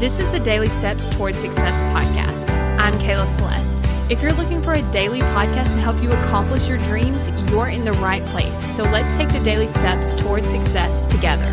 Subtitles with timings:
[0.00, 2.50] This is the Daily Steps Toward Success podcast.
[2.80, 3.78] I'm Kayla Celeste.
[4.10, 7.84] If you're looking for a daily podcast to help you accomplish your dreams, you're in
[7.84, 8.58] the right place.
[8.74, 11.46] So let's take the daily steps toward success together.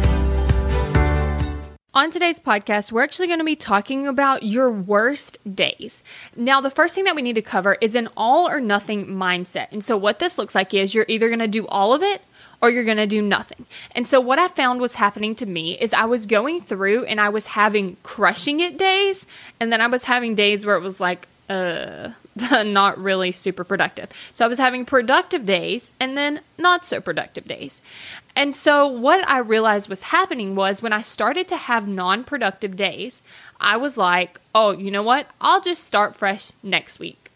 [1.94, 6.02] On today's podcast, we're actually going to be talking about your worst days.
[6.36, 9.68] Now, the first thing that we need to cover is an all or nothing mindset.
[9.72, 12.22] And so, what this looks like is you're either going to do all of it
[12.62, 13.66] or you're going to do nothing.
[13.96, 17.20] And so, what I found was happening to me is I was going through and
[17.20, 19.26] I was having crushing it days,
[19.60, 22.12] and then I was having days where it was like, uh,
[22.64, 24.10] not really super productive.
[24.32, 27.82] So I was having productive days and then not so productive days.
[28.36, 32.78] And so what I realized was happening was when I started to have non productive
[32.78, 33.24] days,
[33.60, 35.28] I was like, oh, you know what?
[35.42, 37.31] I'll just start fresh next week.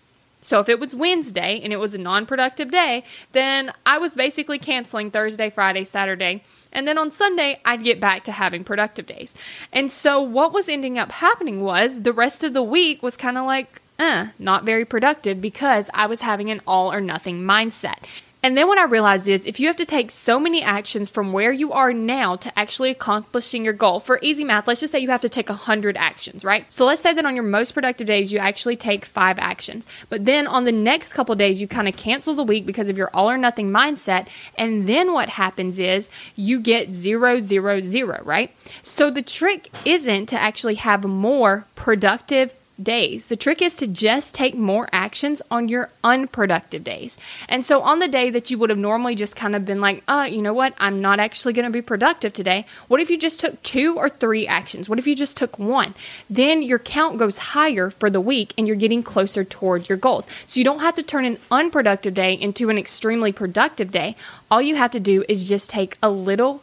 [0.46, 4.16] So if it was Wednesday and it was a non productive day, then I was
[4.16, 6.44] basically canceling Thursday, Friday, Saturday.
[6.72, 9.34] And then on Sunday, I'd get back to having productive days.
[9.74, 13.38] And so what was ending up happening was the rest of the week was kind
[13.38, 18.04] of like, eh, not very productive because I was having an all or nothing mindset.
[18.46, 21.34] And then what I realized is if you have to take so many actions from
[21.34, 25.00] where you are now to actually accomplishing your goal, for easy math, let's just say
[25.00, 26.72] you have to take 100 actions, right?
[26.72, 29.88] So let's say that on your most productive days, you actually take five actions.
[30.10, 33.00] But then on the next couple days, you kind of cancel the week because of
[33.00, 34.28] your all or nothing mindset.
[34.60, 38.52] And then what happens is you get zero, zero, zero, right?
[38.84, 43.28] So the trick isn't to actually have more productive days.
[43.28, 47.18] The trick is to just take more actions on your unproductive days.
[47.48, 50.04] And so on the day that you would have normally just kind of been like,
[50.08, 52.66] uh, you know what, I'm not actually going to be productive today.
[52.88, 54.90] What if you just took two or three actions?
[54.90, 55.94] What if you just took one?
[56.30, 60.28] Then your count goes higher for the week and you're getting closer toward your goals.
[60.46, 64.16] So you don't have to turn an unproductive day into an extremely productive day.
[64.52, 66.62] All you have to do is just take a little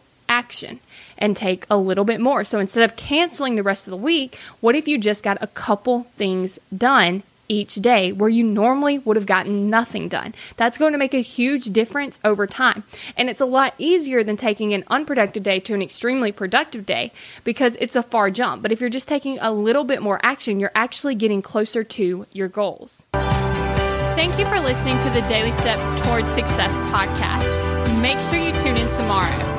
[0.53, 0.81] action
[1.17, 2.45] and take a little bit more.
[2.45, 5.47] So instead of canceling the rest of the week, what if you just got a
[5.47, 10.33] couple things done each day where you normally would have gotten nothing done.
[10.57, 12.83] That's going to make a huge difference over time.
[13.15, 17.13] And it's a lot easier than taking an unproductive day to an extremely productive day
[17.45, 18.63] because it's a far jump.
[18.63, 22.27] But if you're just taking a little bit more action, you're actually getting closer to
[22.33, 23.05] your goals.
[23.13, 28.01] Thank you for listening to the Daily Steps Towards Success podcast.
[28.01, 29.52] Make sure you tune in tomorrow.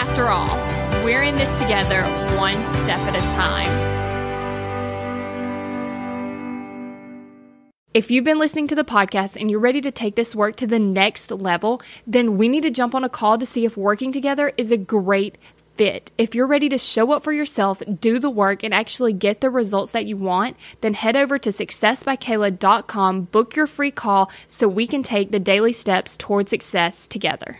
[0.00, 0.56] After all,
[1.04, 2.02] we're in this together,
[2.38, 3.68] one step at a time.
[7.92, 10.66] If you've been listening to the podcast and you're ready to take this work to
[10.66, 14.10] the next level, then we need to jump on a call to see if working
[14.10, 15.36] together is a great
[15.76, 16.10] fit.
[16.16, 19.50] If you're ready to show up for yourself, do the work, and actually get the
[19.50, 24.86] results that you want, then head over to successbykayla.com, book your free call so we
[24.86, 27.58] can take the daily steps towards success together.